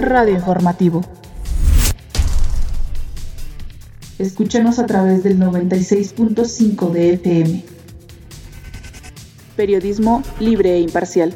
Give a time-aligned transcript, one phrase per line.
[0.00, 1.02] Radio Informativo.
[4.18, 7.64] Escúchanos a través del 96.5 de FM.
[9.56, 11.34] Periodismo libre e imparcial.